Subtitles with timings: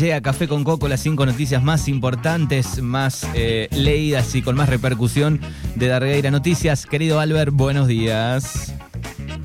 [0.00, 4.70] llega Café con Coco, las cinco noticias más importantes, más eh, leídas y con más
[4.70, 5.40] repercusión
[5.74, 6.86] de Dargueira Noticias.
[6.86, 8.74] Querido Albert, buenos días.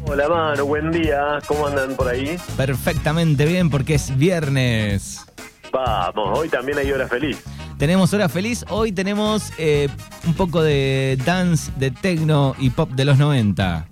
[0.07, 1.39] Hola, mano, buen día.
[1.47, 2.37] ¿Cómo andan por ahí?
[2.55, 5.25] Perfectamente bien porque es viernes.
[5.73, 7.43] Vamos, hoy también hay hora feliz.
[7.77, 9.89] Tenemos hora feliz, hoy tenemos eh,
[10.25, 13.87] un poco de dance, de techno y pop de los 90.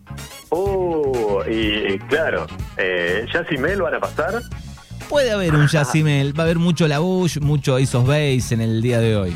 [0.50, 4.41] Uh, y, claro, eh, ¿Jazz y Mel van a pasar?
[5.09, 8.81] Puede haber un Yacimel, va a haber mucho La Bush, mucho of Base en el
[8.81, 9.35] día de hoy.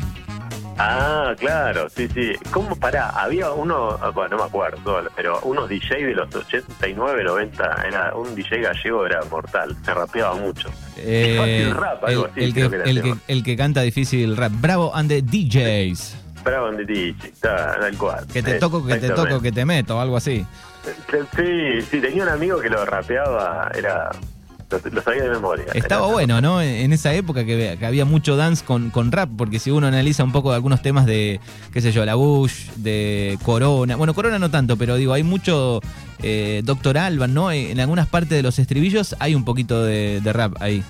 [0.80, 2.32] Ah, claro, sí, sí.
[2.52, 3.10] ¿Cómo pará?
[3.10, 8.32] Había uno, bueno, no me acuerdo, pero unos DJ de los 89, 90, era un
[8.36, 10.68] DJ gallego, era mortal, se rapeaba mucho.
[10.96, 14.52] Eh, Fácil rap, algo el, así, el que, el que- el que canta difícil rap.
[14.60, 16.16] Bravo and the DJs.
[16.44, 18.26] Bravo de DJ, está, tal cual.
[18.32, 20.46] Que te toco, que te toco, que te meto, algo así.
[21.36, 24.10] Sí, sí, tenía un amigo que lo rapeaba, era.
[24.70, 25.64] Lo, lo sabía de memoria.
[25.74, 26.60] Estaba Era- bueno, ¿no?
[26.60, 30.24] En esa época que, que había mucho dance con, con rap, porque si uno analiza
[30.24, 31.40] un poco algunos temas de,
[31.72, 35.80] qué sé yo, la Bush, de Corona, bueno, Corona no tanto, pero digo, hay mucho
[36.22, 37.50] eh, Doctor Alban, ¿no?
[37.50, 40.84] En algunas partes de los estribillos hay un poquito de, de rap ahí.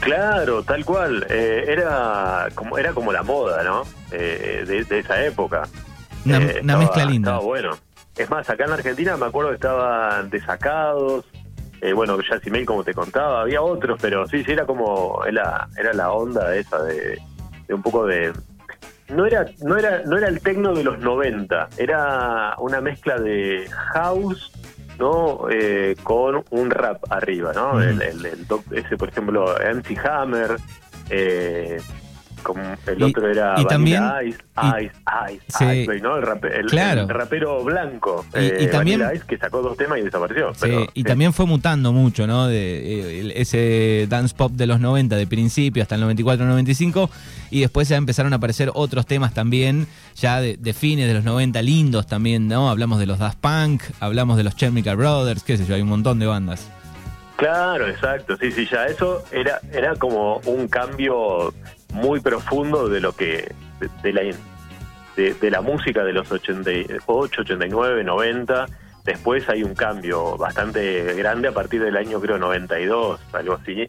[0.00, 1.26] Claro, tal cual.
[1.28, 3.82] Eh, era como era como la moda, ¿no?
[4.12, 5.68] Eh, de, de esa época.
[6.24, 7.30] Una, Eh, una estaba- mezcla linda.
[7.32, 7.78] Estaba bueno.
[8.16, 11.24] Es más, acá en Argentina me acuerdo que estaban desacados.
[11.82, 15.24] Eh, bueno, Jazzy Mail, como te contaba, había otros, pero sí, sí, era como.
[15.24, 17.18] Era, era la onda esa de,
[17.66, 18.32] de un poco de.
[19.08, 23.68] No era, no era, no era el tecno de los 90, era una mezcla de
[23.92, 24.52] house,
[24.98, 25.46] ¿no?
[25.50, 27.74] Eh, con un rap arriba, ¿no?
[27.74, 27.80] Mm.
[27.80, 30.56] El, el- el ese, por ejemplo, MC Hammer,
[31.08, 31.80] eh,
[32.42, 34.92] como el Y- otro era y Vanilla también- Ice, y- Ice,
[35.34, 35.64] Ice, Sí.
[35.82, 36.16] Ice, ¿no?
[36.18, 37.02] El, Claro.
[37.02, 40.52] el rapero blanco, Y- y eh, también- Vanilla Ice, que sacó dos temas y desapareció.
[40.54, 41.04] Sí, pero, y sí.
[41.04, 42.46] también fue mutando mucho, ¿no?
[42.48, 47.10] De eh, ese dance pop de los 90, de principio hasta el 94-95,
[47.50, 51.24] y después ya empezaron a aparecer otros temas también, ya de, de fines de los
[51.24, 52.70] 90, lindos también, ¿no?
[52.70, 55.88] Hablamos de los Daft Punk, hablamos de los Chemical Brothers, qué sé yo, hay un
[55.88, 56.68] montón de bandas.
[57.36, 61.54] Claro, exacto, sí, sí, ya eso era era como un cambio
[61.92, 64.20] muy profundo de lo que de, de la
[65.16, 68.66] de, de la música de los 88, 89, 90.
[69.04, 73.88] Después hay un cambio bastante grande a partir del año creo 92, algo así,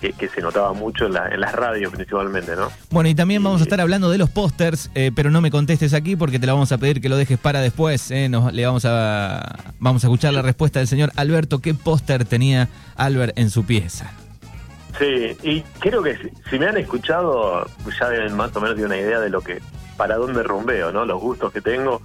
[0.00, 2.70] que, que se notaba mucho en, la- en las radios principalmente, ¿no?
[2.90, 5.92] Bueno, y también vamos a estar hablando de los pósters, eh, pero no me contestes
[5.92, 8.10] aquí porque te lo vamos a pedir que lo dejes para después.
[8.10, 8.28] eh.
[8.28, 11.58] Nos, le vamos a, vamos a escuchar la respuesta del señor Alberto.
[11.60, 14.12] ¿Qué póster tenía Albert en su pieza?
[14.98, 17.66] Sí, y creo que si, si me han escuchado,
[17.98, 19.60] ya deben más o menos de una idea de lo que,
[19.96, 21.04] para dónde rumbeo, ¿no?
[21.04, 22.00] Los gustos que tengo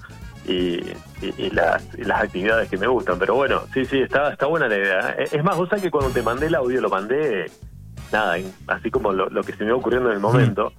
[0.45, 0.75] y,
[1.21, 3.19] y- y las, y las actividades que me gustan.
[3.19, 5.15] Pero bueno, sí, sí, está, está buena la idea.
[5.19, 5.27] ¿eh?
[5.31, 7.51] Es más, vos sabés que cuando te mandé el audio lo mandé,
[8.11, 10.73] nada, así como lo, lo que se me iba ocurriendo en el momento.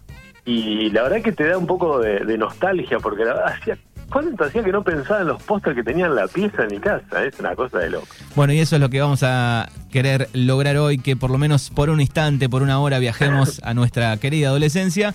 [0.44, 3.78] Y la verdad que te da un poco de, de nostalgia, porque la verdad, hacía,
[4.10, 6.78] ¿cuánto hacía que no pensaba en los pósters que tenía en la pieza en mi
[6.78, 7.24] casa?
[7.24, 8.06] Es una cosa de loco.
[8.34, 11.70] Bueno, y eso es lo que vamos a querer lograr hoy, que por lo menos
[11.70, 15.14] por un instante, por una hora, viajemos a nuestra querida adolescencia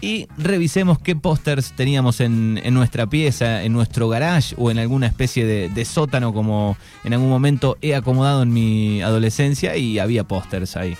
[0.00, 5.06] y revisemos qué pósters teníamos en, en nuestra pieza, en nuestro garage o en alguna
[5.06, 10.24] especie de, de sótano como en algún momento he acomodado en mi adolescencia y había
[10.24, 10.96] pósters ahí.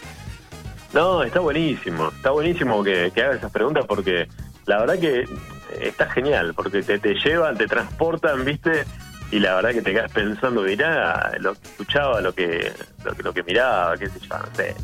[0.94, 4.28] No, está buenísimo, está buenísimo que, que hagas esas preguntas porque
[4.64, 5.24] la verdad que
[5.80, 8.84] está genial, porque te, te llevan, te transportan, ¿viste?
[9.30, 12.70] Y la verdad que te quedas pensando, mirá, lo que escuchaba, lo que,
[13.04, 14.74] lo que, lo que miraba, qué sé yo, no sé.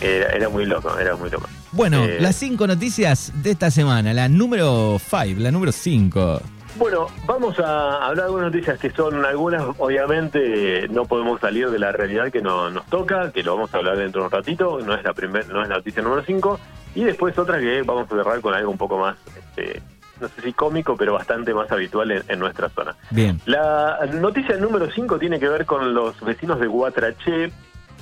[0.00, 1.48] Era, era muy loco, era muy loco.
[1.72, 6.40] Bueno, Eh, las cinco noticias de esta semana, la número 5, la número 5.
[6.76, 11.78] Bueno, vamos a hablar de algunas noticias que son algunas, obviamente no podemos salir de
[11.78, 14.80] la realidad que no- nos toca, que lo vamos a hablar dentro de un ratito,
[14.84, 16.58] no es la primer, no es la noticia número 5,
[16.96, 19.80] y después otra que vamos a cerrar con algo un poco más, este,
[20.24, 22.96] no sé si cómico, pero bastante más habitual en, en nuestra zona.
[23.10, 23.40] Bien.
[23.44, 27.52] La noticia número 5 tiene que ver con los vecinos de Guatraché.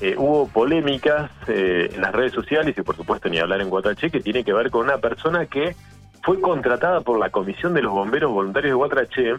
[0.00, 4.10] Eh, hubo polémicas eh, en las redes sociales y por supuesto ni hablar en Guatraché,
[4.10, 5.77] que tiene que ver con una persona que
[6.22, 9.34] fue contratada por la Comisión de los Bomberos Voluntarios de Guatraché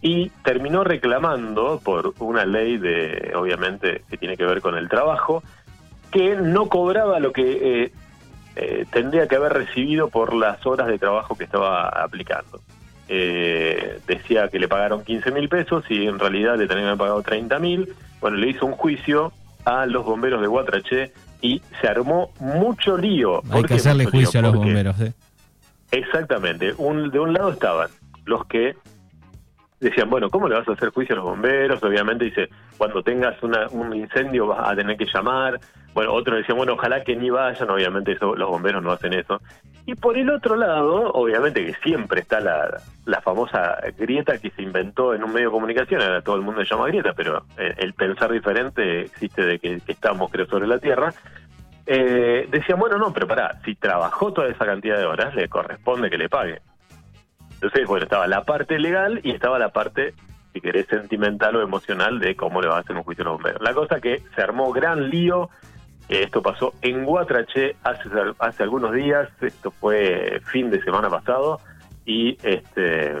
[0.00, 5.42] y terminó reclamando por una ley de, obviamente, que tiene que ver con el trabajo,
[6.10, 7.92] que no cobraba lo que eh,
[8.56, 12.60] eh, tendría que haber recibido por las horas de trabajo que estaba aplicando.
[13.08, 17.58] Eh, decía que le pagaron 15 mil pesos y en realidad le tenían pagado 30
[17.58, 17.92] mil.
[18.20, 19.32] Bueno, le hizo un juicio
[19.64, 23.42] a los bomberos de Guatraché y se armó mucho lío.
[23.50, 24.10] Hay ¿Por que hacerle lío?
[24.12, 25.00] juicio a los Porque- bomberos.
[25.00, 25.12] ¿eh?
[25.90, 26.72] Exactamente.
[26.78, 27.88] Un, de un lado estaban
[28.24, 28.76] los que
[29.80, 31.82] decían, bueno, ¿cómo le vas a hacer juicio a los bomberos?
[31.82, 35.58] Obviamente dice, cuando tengas una- un incendio vas a tener que llamar,
[35.94, 39.40] bueno, otros decían, bueno, ojalá que ni vayan, obviamente eso, los bomberos no hacen eso.
[39.84, 44.62] Y por el otro lado, obviamente que siempre está la, la famosa grieta que se
[44.62, 47.92] inventó en un medio de comunicación, ahora todo el mundo llama grieta, pero eh, el
[47.94, 51.12] pensar diferente existe de que, estamos, creo, sobre la Tierra.
[51.84, 56.10] Eh, decían, bueno, no, pero pará, si trabajó toda esa cantidad de horas, le corresponde
[56.10, 56.62] que le pague.
[57.54, 60.14] Entonces, bueno, estaba la parte legal y estaba la parte,
[60.52, 63.34] si querés, sentimental o emocional de cómo le va a hacer un juicio a los
[63.34, 63.62] bomberos.
[63.62, 65.50] La cosa que se armó gran lío
[66.08, 68.08] esto pasó en Guatraché hace,
[68.38, 71.60] hace algunos días, esto fue fin de semana pasado,
[72.04, 73.14] y este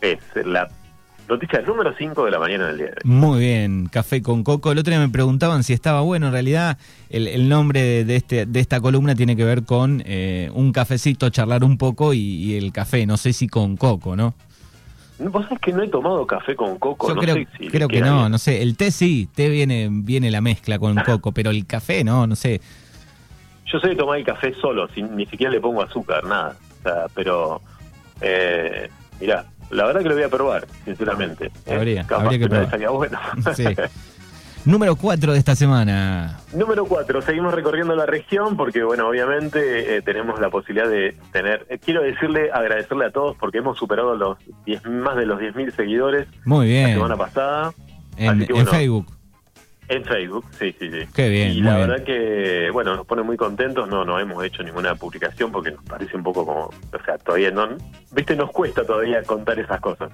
[0.00, 0.68] es la
[1.28, 3.10] noticia número 5 de la mañana del día de hoy.
[3.10, 4.72] Muy bien, Café con Coco.
[4.72, 6.26] El otro día me preguntaban si estaba bueno.
[6.26, 6.78] En realidad,
[7.08, 11.62] el, nombre de, este, de esta columna tiene que ver con eh, un cafecito, charlar
[11.64, 13.06] un poco y, y el café.
[13.06, 14.34] No sé si con Coco, ¿no?
[15.20, 17.08] Vos sabés que no he tomado café con coco.
[17.08, 17.36] Yo creo,
[17.70, 18.62] creo que no, no sé.
[18.62, 22.36] El té sí, té viene, viene la mezcla con coco, pero el café no, no
[22.36, 22.60] sé.
[23.66, 26.56] Yo sé tomar el café solo, sin, ni siquiera le pongo azúcar, nada.
[26.80, 27.60] O sea, pero,
[28.20, 28.88] eh,
[29.20, 31.52] mirá, la verdad que lo voy a probar, sinceramente.
[31.66, 31.74] ¿eh?
[31.74, 32.90] Habría, habría que probar.
[32.90, 33.18] bueno.
[33.54, 33.64] Sí.
[34.70, 36.38] Número 4 de esta semana.
[36.52, 41.66] Número 4, seguimos recorriendo la región porque, bueno, obviamente eh, tenemos la posibilidad de tener.
[41.68, 44.38] Eh, quiero decirle, agradecerle a todos porque hemos superado los
[44.84, 46.28] más de los 10.000 seguidores.
[46.44, 46.90] Muy bien.
[46.90, 47.72] La semana pasada.
[48.16, 49.06] En, Facebook.
[49.88, 51.08] En Facebook, sí, sí, sí.
[51.12, 51.50] Qué bien.
[51.50, 53.88] Y la verdad que, bueno, nos pone muy contentos.
[53.88, 57.50] No, no hemos hecho ninguna publicación porque nos parece un poco como, o sea, todavía
[57.50, 57.76] no,
[58.12, 60.12] viste, nos cuesta todavía contar esas cosas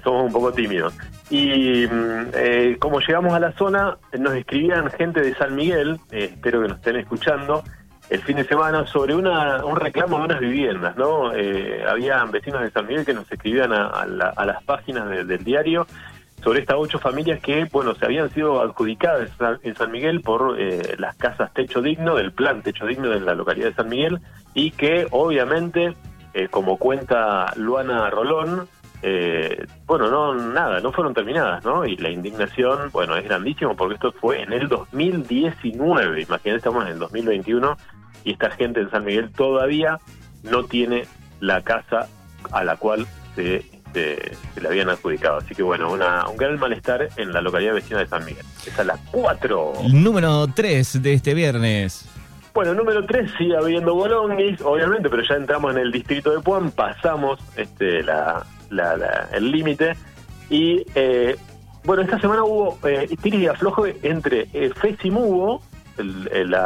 [0.00, 0.94] somos un poco tímidos.
[1.30, 6.30] Y mm, eh, como llegamos a la zona, nos escribían gente de San Miguel, eh,
[6.32, 7.64] espero que nos estén escuchando,
[8.10, 11.32] el fin de semana sobre una, un reclamo de unas viviendas, ¿no?
[11.34, 15.86] Eh, había vecinos de San Miguel que nos escribían a, las páginas del diario
[16.44, 19.30] sobre estas ocho familias que, bueno, se habían sido adjudicadas
[19.62, 20.58] en San Miguel por
[20.98, 24.18] las casas Techo Digno, del plan Techo Digno de la localidad de San Miguel,
[24.52, 25.94] y que obviamente,
[26.50, 28.68] como cuenta Luana Rolón,
[29.02, 31.84] eh, bueno, no, nada, no fueron terminadas, ¿no?
[31.84, 36.92] Y la indignación, bueno, es grandísimo porque esto fue en el 2019, imagínate, estamos en
[36.92, 37.76] el 2021
[38.24, 39.98] y esta gente en San Miguel todavía
[40.44, 41.06] no tiene
[41.40, 42.08] la casa
[42.52, 45.38] a la cual se, se, le habían adjudicado.
[45.38, 48.44] Así que bueno, una, un gran malestar en la localidad vecina de San Miguel.
[48.64, 49.72] Es la 4.
[49.92, 52.08] Número 3 de este viernes.
[52.54, 56.70] Bueno, número 3 sigue habiendo bolonguis, obviamente, pero ya entramos en el distrito de Puan,
[56.70, 58.44] pasamos este, la,
[59.32, 59.94] el límite.
[60.50, 61.36] Y eh,
[61.84, 65.62] bueno, esta semana hubo eh, y aflojo entre eh, FESIMUBO,
[65.98, 66.56] el, el,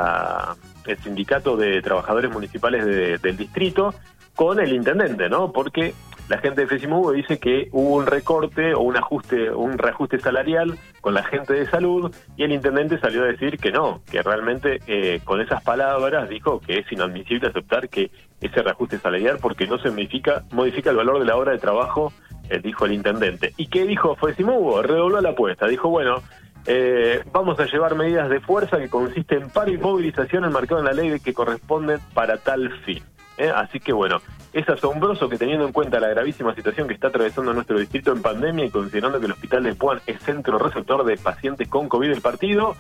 [0.87, 2.85] el, sindicato de trabajadores municipales
[3.23, 3.95] del distrito,
[4.35, 5.53] con el intendente, ¿no?
[5.53, 5.95] Porque
[6.29, 10.77] la gente de FESIMUBO dice que hubo un recorte o un ajuste, un reajuste salarial
[11.01, 14.81] con la gente de salud y el intendente salió a decir que no, que realmente
[14.89, 19.79] eh, con esas palabras dijo que es inadmisible aceptar que ese reajuste salarial porque no
[19.79, 22.13] se modifica, el valor de la hora de trabajo,
[22.51, 23.53] eh, dijo el intendente.
[23.57, 24.83] ¿Y qué dijo FESIMUBO?
[24.83, 26.23] Redobló la apuesta, dijo, bueno,
[26.67, 30.87] eh, vamos a llevar medidas de fuerza que consisten en paro y movilización enmarcado en
[30.87, 33.03] la ley que corresponden para tal fin.
[33.55, 34.21] Así que bueno,
[34.53, 38.23] es asombroso que teniendo en cuenta la gravísima situación que está atravesando nuestro distrito en
[38.23, 42.09] pandemia y considerando que el hospital de Puan es centro receptor de pacientes con COVID
[42.09, 42.75] del partido,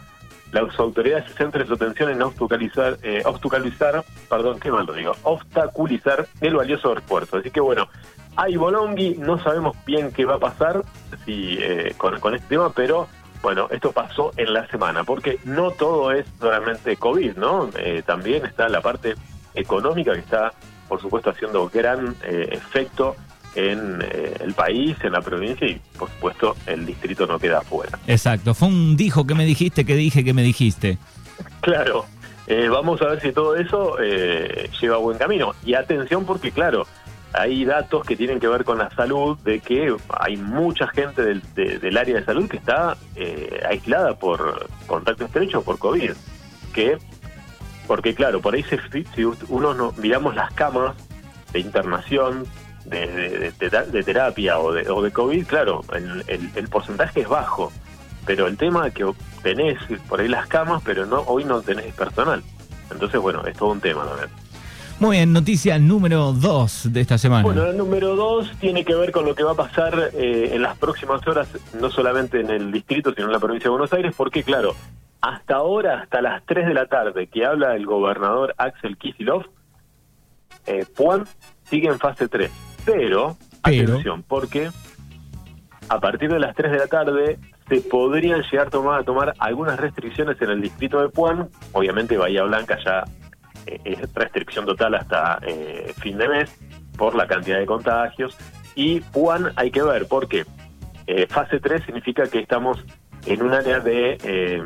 [0.52, 6.26] las autoridades centran su atención en obstaculizar, eh, obstaculizar, perdón, qué mal lo digo, obstaculizar
[6.40, 7.38] el valioso esfuerzo.
[7.38, 7.88] Así que bueno,
[8.36, 10.82] hay Bolongui, no sabemos bien qué va a pasar
[11.24, 13.08] si, eh, con, con este tema, pero
[13.42, 17.68] bueno, esto pasó en la semana, porque no todo es solamente COVID, ¿no?
[17.78, 19.14] Eh, también está la parte
[19.56, 20.52] económica que está
[20.88, 23.16] por supuesto haciendo gran eh, efecto
[23.54, 27.98] en eh, el país, en la provincia y por supuesto el distrito no queda afuera.
[28.06, 30.98] Exacto, fue un dijo que me dijiste, que dije que me dijiste.
[31.60, 32.04] Claro,
[32.46, 33.96] eh, vamos a ver si todo eso
[34.80, 35.54] lleva buen camino.
[35.64, 36.86] Y atención porque claro,
[37.32, 41.42] hay datos que tienen que ver con la salud, de que hay mucha gente del,
[41.54, 42.96] del área de salud que está
[43.68, 46.12] aislada por contacto estrecho, por COVID,
[46.74, 46.98] que
[47.86, 48.78] porque claro, por ahí se,
[49.14, 50.96] si uno no, miramos las camas
[51.52, 52.44] de internación,
[52.84, 57.72] de, de, terapia o de, o de COVID, claro, el, el, porcentaje es bajo,
[58.24, 59.04] pero el tema es que
[59.42, 59.78] tenés
[60.08, 62.42] por ahí las camas, pero no hoy no tenés personal.
[62.90, 64.30] Entonces, bueno, es todo un tema también.
[64.98, 67.42] Muy bien, noticia número dos de esta semana.
[67.42, 70.62] Bueno, el número dos tiene que ver con lo que va a pasar eh, en
[70.62, 74.14] las próximas horas, no solamente en el distrito, sino en la provincia de Buenos Aires,
[74.16, 74.74] porque claro,
[75.20, 79.46] hasta ahora, hasta las 3 de la tarde, que habla el gobernador Axel Kisilov,
[80.66, 81.24] eh, Puan
[81.64, 82.50] sigue en fase 3.
[82.84, 84.70] Pero, atención, porque
[85.88, 89.34] a partir de las 3 de la tarde se podrían llegar a tomar, a tomar
[89.38, 91.48] algunas restricciones en el distrito de Puan.
[91.72, 93.04] Obviamente Bahía Blanca ya
[93.66, 96.56] eh, es restricción total hasta eh, fin de mes
[96.96, 98.36] por la cantidad de contagios.
[98.76, 100.44] Y Puan hay que ver, porque
[101.06, 102.84] eh, fase 3 significa que estamos
[103.26, 104.62] en un área de, eh,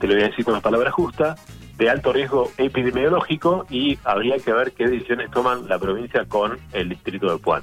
[0.00, 1.40] te lo voy a decir con las palabras justas,
[1.76, 6.88] de alto riesgo epidemiológico y habría que ver qué decisiones toman la provincia con el
[6.88, 7.62] distrito de Puan.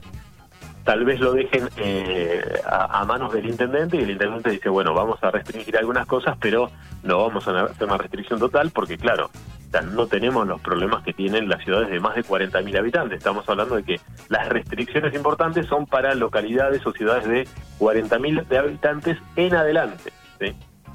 [0.84, 4.94] Tal vez lo dejen eh, a, a manos del intendente y el intendente dice, bueno,
[4.94, 6.72] vamos a restringir algunas cosas, pero
[7.04, 9.30] no vamos a hacer una restricción total porque, claro,
[9.68, 13.20] o sea, no tenemos los problemas que tienen las ciudades de más de 40.000 habitantes.
[13.20, 17.48] Estamos hablando de que las restricciones importantes son para localidades o ciudades de
[17.80, 20.12] 40.000 de habitantes en adelante.
[20.40, 20.54] ¿sí?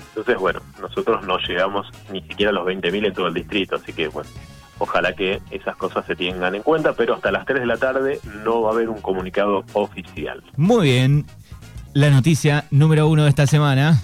[0.09, 3.93] Entonces, bueno, nosotros no llegamos ni siquiera a los 20.000 en todo el distrito, así
[3.93, 4.29] que, bueno,
[4.79, 8.21] ojalá que esas cosas se tengan en cuenta, pero hasta las 3 de la tarde
[8.45, 10.43] no va a haber un comunicado oficial.
[10.57, 11.27] Muy bien.
[11.95, 13.99] La noticia número uno de esta semana.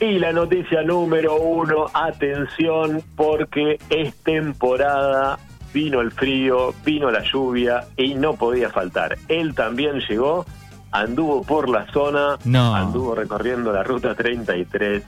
[0.00, 5.38] Y la noticia número uno, atención, porque es temporada,
[5.72, 9.16] vino el frío, vino la lluvia y no podía faltar.
[9.28, 10.46] Él también llegó,
[10.92, 12.74] anduvo por la zona, No.
[12.74, 15.02] anduvo recorriendo la ruta 33.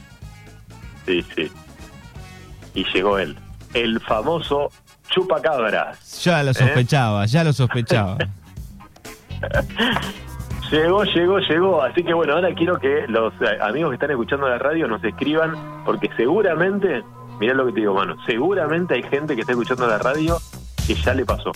[1.06, 1.50] Sí, sí.
[2.74, 3.36] Y llegó él,
[3.74, 4.70] el famoso
[5.08, 6.22] chupacabras.
[6.22, 8.18] Ya lo sospechaba, ya lo sospechaba.
[10.70, 11.82] Llegó, llegó, llegó.
[11.82, 15.02] Así que bueno, ahora quiero que los eh, amigos que están escuchando la radio nos
[15.02, 17.02] escriban, porque seguramente,
[17.40, 20.38] mirá lo que te digo, mano, seguramente hay gente que está escuchando la radio
[20.86, 21.50] que ya le pasó.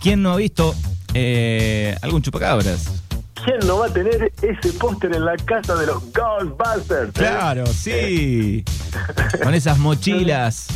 [0.00, 0.74] ¿Quién no ha visto
[1.12, 3.04] eh, algún chupacabras?
[3.44, 7.08] ¿Quién no va a tener ese póster en la casa de los Ghostbusters?
[7.10, 7.12] eh?
[7.14, 8.64] Claro, sí.
[9.42, 10.66] Con esas mochilas.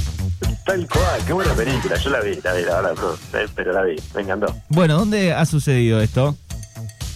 [0.64, 1.96] Tal cual, qué buena película.
[1.96, 2.94] Yo la vi, la vi, la verdad,
[3.32, 4.54] no, eh, pero la vi, me encantó.
[4.68, 6.36] Bueno, ¿dónde ha sucedido esto?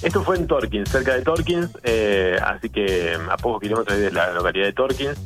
[0.02, 4.32] Esto fue en Torkins, cerca de Torkins, eh, así que a pocos kilómetros de la
[4.32, 5.16] localidad de Torkins.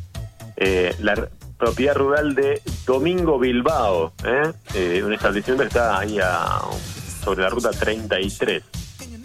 [0.56, 4.52] Eh, la propiedad rural de Domingo Bilbao, ¿eh?
[4.74, 6.60] Eh, un establecimiento que está ahí a-
[7.24, 8.62] sobre la ruta 33.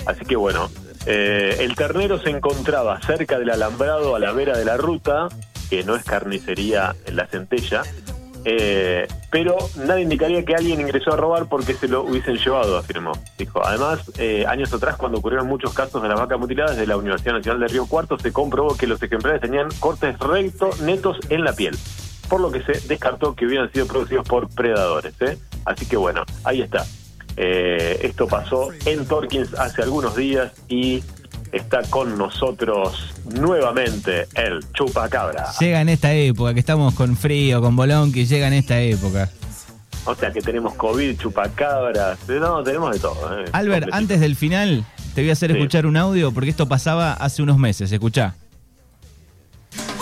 [0.05, 0.69] Así que bueno,
[1.05, 5.29] eh, el ternero se encontraba cerca del alambrado a la vera de la ruta,
[5.69, 7.83] que no es carnicería en la centella,
[8.47, 13.12] eh, pero nada indicaría que alguien ingresó a robar porque se lo hubiesen llevado, afirmó.
[13.39, 13.65] Dijo.
[13.65, 17.33] Además, eh, años atrás, cuando ocurrieron muchos casos de las vacas mutiladas de la Universidad
[17.33, 21.53] Nacional de Río Cuarto, se comprobó que los ejemplares tenían cortes rectos netos en la
[21.53, 21.75] piel,
[22.29, 25.19] por lo que se descartó que hubieran sido producidos por predadores.
[25.21, 25.39] ¿eh?
[25.65, 26.85] Así que bueno, ahí está.
[27.38, 31.04] Eh, esto pasó en Torkins hace algunos días y
[31.51, 35.48] está con nosotros nuevamente el chupacabra.
[35.60, 39.30] Llega en esta época, que estamos con frío, con bolón, que llega en esta época.
[40.06, 43.39] O sea que tenemos COVID, chupacabras, no, tenemos de todo.
[43.42, 43.46] eh.
[43.54, 43.96] Albert, Completito.
[43.96, 45.58] antes del final, te voy a hacer Sí.
[45.58, 47.92] escuchar un audio porque esto pasaba hace unos meses.
[47.92, 48.36] Escuchá.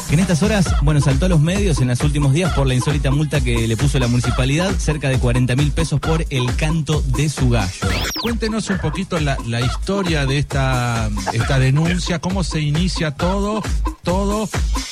[0.10, 3.10] En estas horas, bueno, saltó a los medios en los últimos días por la insólita
[3.10, 7.29] multa que le puso la municipalidad, cerca de 40 mil pesos por el canto de
[7.29, 7.88] su gallo.
[8.22, 13.63] Cuéntenos un poquito la, la historia de esta, esta denuncia, cómo se inicia todo,
[14.03, 14.48] todo,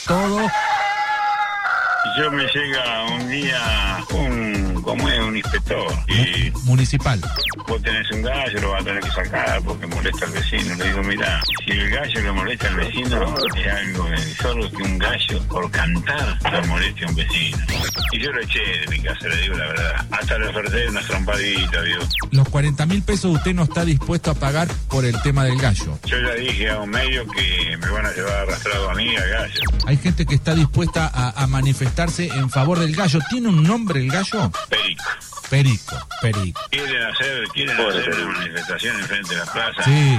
[0.07, 0.39] todo.
[2.17, 7.19] Yo me llega un día un, como es, un inspector y Municipal.
[7.67, 10.75] vos tenés un gallo, lo vas a tener que sacar porque molesta al vecino.
[10.75, 14.83] Le digo, mira, si el gallo le molesta al vecino, es algo de solo que
[14.83, 17.57] un gallo por cantar le moleste a un vecino.
[18.11, 20.05] Y yo lo eché de mi casa, le digo la verdad.
[20.11, 22.01] Hasta le oferté una trompadita, digo.
[22.31, 25.97] Los 40 mil pesos usted no está dispuesto a pagar por el tema del gallo.
[26.05, 29.29] Yo ya dije a un medio que me van a llevar arrastrado a mí, al
[29.29, 29.61] gallo.
[29.87, 31.47] Hay gente que está dispuesta a, a
[31.95, 33.19] manifestarse en favor del gallo.
[33.29, 34.51] ¿Tiene un nombre el gallo?
[34.69, 35.03] Perico.
[35.49, 36.61] Perico, Perico.
[36.69, 39.83] Quieren hacer, quieren hacer una manifestación enfrente de la plaza.
[39.83, 40.17] Sí.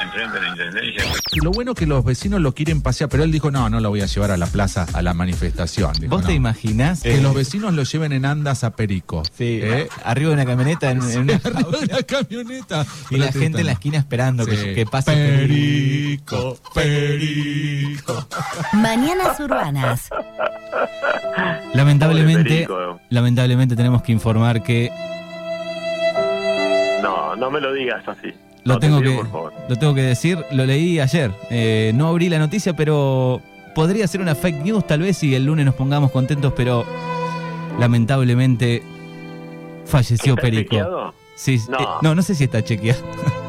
[0.00, 1.04] Enfrente de la intendencia.
[1.32, 3.88] Y lo bueno que los vecinos lo quieren pasear, pero él dijo, no, no lo
[3.88, 5.92] voy a llevar a la plaza, a la manifestación.
[5.94, 7.02] Dijo, ¿Vos te imaginás?
[7.02, 9.24] Que los vecinos lo lleven en andas a Perico.
[9.36, 9.88] Sí, ¿Eh?
[10.04, 12.86] arriba de una camioneta en, en una- Arriba de la camioneta.
[13.10, 14.74] y la gente en la esquina esperando que, Sí.
[14.76, 18.24] que pase Perico, Perico.
[18.74, 20.10] Mañanas Urbanas.
[21.74, 22.66] Lamentablemente,
[23.10, 24.90] lamentablemente tenemos que informar que
[27.02, 28.34] No, no me lo digas así.
[28.64, 31.30] lo No, te tengo pido, que lo tengo que decir, lo leí ayer.
[31.50, 33.40] Eh, no abrí la noticia, pero
[33.74, 36.84] podría ser una fake news tal vez si el lunes nos pongamos contentos, pero
[37.78, 38.82] lamentablemente
[39.86, 40.70] falleció ¿Está Perico.
[40.76, 41.14] chequeado?
[41.36, 41.78] Sí, No.
[41.80, 43.00] eh, no, no sé si está chequeado.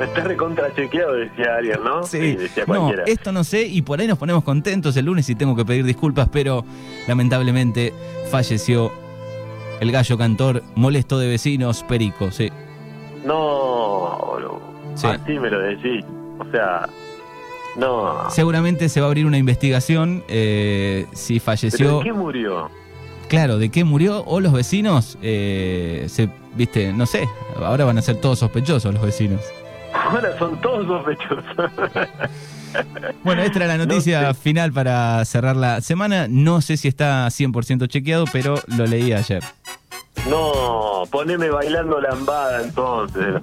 [0.00, 2.02] Está recontra chequeado, decía alguien, ¿no?
[2.04, 3.04] Sí, decía no, cualquiera.
[3.06, 5.84] esto no sé y por ahí nos ponemos contentos el lunes y tengo que pedir
[5.84, 6.64] disculpas, pero
[7.08, 7.94] lamentablemente
[8.30, 8.92] falleció
[9.80, 12.50] el gallo cantor molesto de vecinos, Perico, sí.
[13.24, 14.60] No, boludo.
[14.94, 15.06] Sí.
[15.06, 16.04] Así me lo decís.
[16.38, 16.88] O sea,
[17.76, 18.30] No.
[18.30, 21.98] Seguramente se va a abrir una investigación eh, si ¿Pero falleció.
[21.98, 22.70] de qué murió?
[23.28, 27.28] Claro, de qué murió o los vecinos, eh, se, viste, no sé,
[27.60, 29.40] ahora van a ser todos sospechosos los vecinos.
[30.06, 31.44] Ahora son todos sospechosos.
[33.24, 34.40] Bueno, esta era la noticia No sé.
[34.40, 36.26] final para cerrar la semana.
[36.28, 39.42] No sé si está 100% chequeado, pero lo leí ayer.
[40.28, 43.26] no, poneme bailando lambada entonces.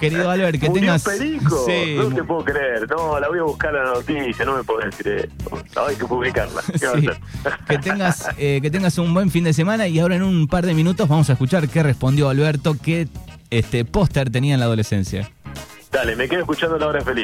[0.00, 1.04] Querido Albert, que ¿Murió tengas.
[1.04, 1.64] Perico?
[1.66, 2.88] Sí, no te puedo creer.
[2.88, 5.62] No, la voy a buscar la noticia, no me podés decir eso.
[5.74, 6.62] No, hay que publicarla.
[7.68, 10.64] Que tengas eh, que tengas un buen fin de semana y ahora en un par
[10.66, 13.08] de minutos vamos a escuchar qué respondió Alberto, qué
[13.50, 15.30] este póster tenía en la adolescencia.
[15.90, 17.22] Dale, me quedo escuchando la hora feliz.